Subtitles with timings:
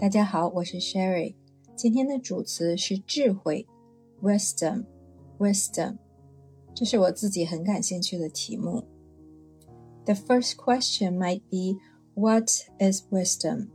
[0.00, 1.34] 大家好，我是 Sherry。
[1.76, 3.66] 今天的主词是智慧
[4.22, 5.98] ，wisdom，wisdom。
[6.74, 8.82] 这是我自己很感兴趣的题目。
[10.06, 11.78] The first question might be,
[12.14, 12.48] What
[12.78, 13.68] is wisdom？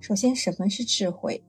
[0.00, 1.44] 首先，什么是智慧？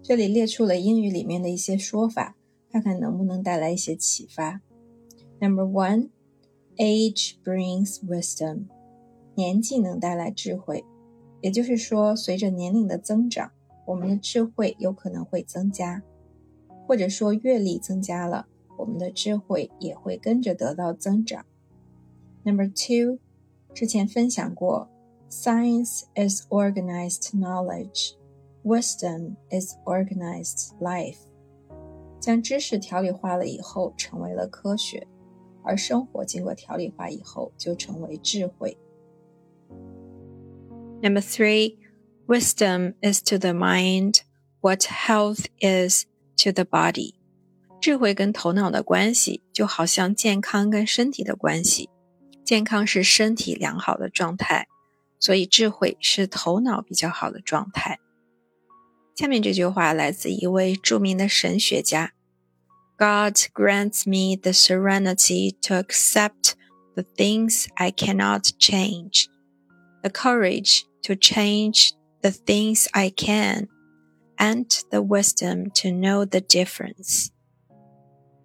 [0.00, 2.36] 这里列出了英语里面的一些说法，
[2.70, 4.60] 看看能不能带来一些启发。
[5.40, 6.10] Number one,
[6.76, 8.66] age brings wisdom。
[9.34, 10.84] 年纪能带来智慧。
[11.42, 13.50] 也就是说，随着年龄的增长，
[13.84, 16.02] 我们的智慧有可能会增加，
[16.86, 18.46] 或者说阅历增加了，
[18.78, 21.44] 我们的智慧也会跟着得到增长。
[22.44, 23.18] Number two，
[23.74, 24.88] 之前分享过
[25.28, 31.18] ，Science is organized knowledge，Wisdom is organized life。
[32.20, 35.08] 将知识条理化了以后，成为了科学，
[35.64, 38.78] 而生活经过条理化以后，就成为智慧。
[41.01, 41.77] Number three,
[42.27, 44.21] wisdom is to the mind
[44.61, 46.05] what health is
[46.37, 47.13] to the body.
[47.79, 51.89] 智慧跟头脑的关系，就好像健康跟身体的关系。
[52.43, 54.67] 健康是身体良好的状态，
[55.19, 57.99] 所以智慧是头脑比较好的状态。
[59.15, 62.13] 下面这句话来自一位着名的神学家：
[62.97, 66.53] God grants me the serenity to accept
[66.95, 69.25] the things I cannot change,
[70.01, 73.68] the courage To change the things I can,
[74.36, 77.28] and the wisdom to know the difference.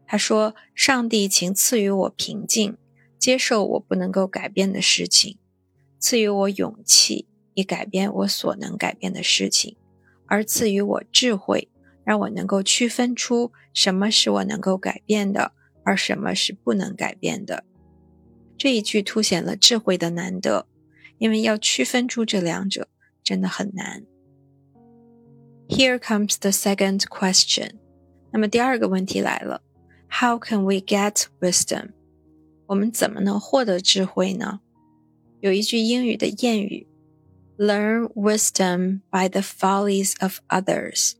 [0.05, 2.77] 他说：“上帝，请赐予我平静，
[3.19, 5.37] 接受我不能够改变的事情；
[5.99, 9.75] 赐予我勇气，以改变我所能改变的事情；
[10.27, 11.69] 而赐予我智慧，
[12.05, 15.51] 让我能够区分出什么是我能够改变的，
[15.83, 17.65] 而什么是不能改变的。”
[18.57, 20.67] 这一句凸显了智慧的难得。
[21.18, 22.88] 因为要区分出这两者
[23.22, 24.04] 真的很难。
[25.68, 27.76] Here comes the second question。
[28.30, 29.62] 那么第二个问题来了：
[30.10, 31.90] How can we get wisdom？
[32.66, 34.60] 我们怎么能获得智慧呢？
[35.40, 36.86] 有一句英语的谚语：“
[37.58, 41.14] Learn wisdom by the follies of others。”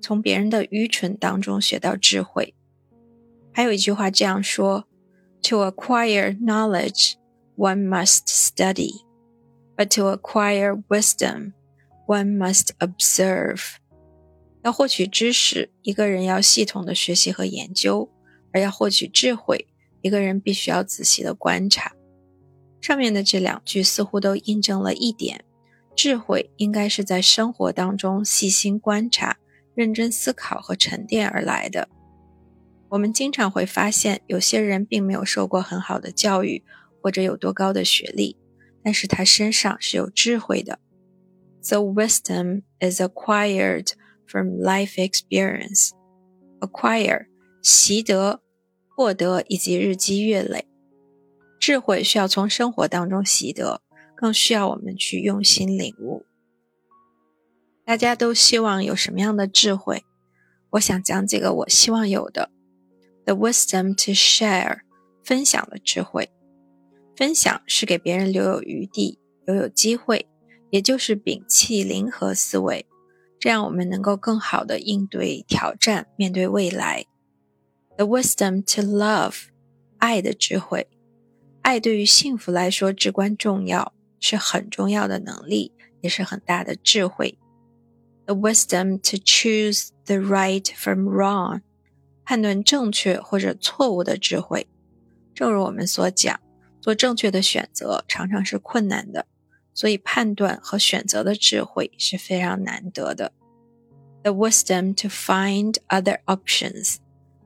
[0.00, 2.54] 从别人的愚蠢当中学到智慧。
[3.52, 4.84] 还有一句话这样说：“
[5.42, 7.14] To acquire knowledge,
[7.56, 9.02] one must study。”
[9.75, 11.53] But to acquire wisdom,
[12.05, 13.75] one must observe.
[14.63, 18.09] 要获取知识，一个人要系统的学习和研究；
[18.51, 19.67] 而要获取智慧，
[20.01, 21.93] 一个人必须要仔细的观察。
[22.79, 25.43] 上面的这两句似乎都印证了一点：
[25.95, 29.37] 智慧应该是在生活当中细心观察、
[29.73, 31.89] 认真思考和沉淀而来的。
[32.89, 36.63] 我们经常会发现，有些人并没有受过很好的教育，
[37.01, 38.37] 或者有多高的学历。
[38.83, 40.79] 但是他身上是有智慧的。
[41.67, 43.93] The wisdom is acquired
[44.27, 45.91] from life experience.
[46.59, 47.27] Acquire
[47.61, 48.41] 习得、
[48.95, 50.67] 获得以及日积月累。
[51.59, 53.81] 智慧需要从生活当中习得，
[54.15, 56.25] 更需要我们去用心领悟。
[57.85, 60.03] 大家都希望有什么样的智慧？
[60.71, 62.49] 我想讲几个我希望有的
[63.25, 64.79] ：the wisdom to share，
[65.23, 66.29] 分享的智慧。
[67.23, 70.27] 分享是给别人留有余地，留有机会，
[70.71, 72.85] 也就是摒弃零和思维，
[73.39, 77.05] 这样我们能够更好的应对挑战，面对未来。
[77.95, 79.35] The wisdom to love，
[79.99, 80.89] 爱的智慧，
[81.61, 87.39] 爱对于幸福来说至关重要，是很重要的能力，也是很大的智慧。
[88.25, 91.61] The wisdom to choose the right from wrong，
[92.25, 94.67] 判断正确或者错误的智慧。
[95.33, 96.37] 正如我们所讲。
[96.83, 99.25] 做正确的选择常常是困难的，
[99.73, 103.31] 所以判断和选择的智慧是非常难得的。
[104.21, 106.97] The wisdom to find other options，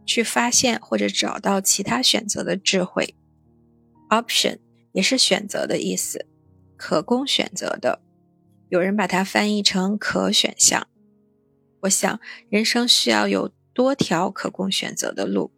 [0.07, 3.13] 去发现或者找到其他选择的智慧。
[4.09, 4.57] Option
[4.91, 6.25] 也是选择的意思，
[6.75, 8.01] 可供选择的。
[8.69, 10.87] 有人把它翻译成可选项。
[11.81, 12.19] 我想，
[12.49, 15.51] 人生需要有多条可供选择的路，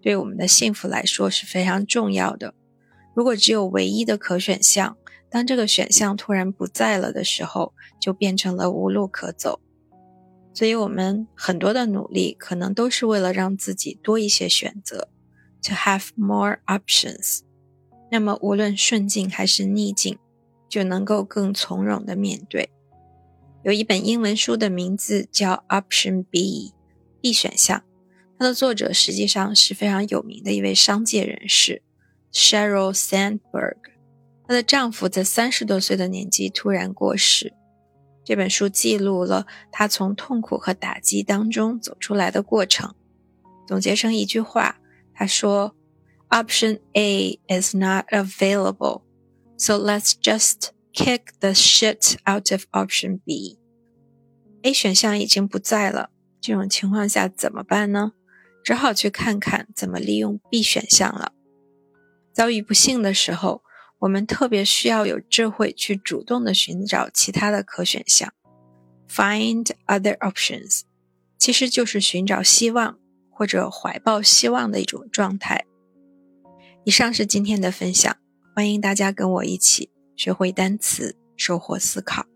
[0.00, 2.54] 对我们的幸福来说是非常重要的。
[3.14, 4.96] 如果只有唯一的可选项，
[5.30, 9.60] 当这个选项突然不在了的时候，就变成了无路可走。
[10.52, 15.08] 所以，我们很多的努力可能都是为了让自己多一些选择
[15.62, 17.40] ，to have more options。
[18.10, 20.16] 那么，无论顺境还是逆境，
[20.68, 22.70] 就能够更从容的面对。
[23.64, 27.82] 有一本英文书的名字叫 Option B，B 选项，
[28.38, 31.82] 它的作者实际上是非常有名的一位商界人士。
[32.34, 33.76] Sheryl Sandberg，
[34.46, 37.54] 她的丈夫在三十多岁的年纪突然过世。
[38.24, 42.94] 这本书记录了他从痛苦和打击当中走出来的过程。
[43.68, 44.80] 总结成一句话，
[45.14, 45.76] 他说
[46.30, 49.02] ：“Option A is not available,
[49.58, 53.58] so let's just kick the shit out of Option B。”
[54.64, 56.08] A 选项已经不在了，
[56.40, 58.12] 这种情况下怎么办呢？
[58.64, 61.33] 只好去看看怎么利用 B 选项了。
[62.34, 63.62] 遭遇不幸的时候。
[64.00, 68.34] 我们特别需要有智慧去主动的寻找其他的可选项
[69.08, 70.82] ，find other options，
[71.38, 72.98] 其实就是寻找希望
[73.30, 75.64] 或者怀抱希望的一种状态。
[76.84, 78.14] 以上是今天的分享，
[78.54, 82.26] 欢迎大家跟我一起学会单词，收获思考。